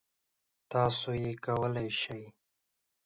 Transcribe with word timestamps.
تاسو 0.71 1.09
یې 1.21 1.31
کولی 1.45 1.89
شئ! 1.99 2.23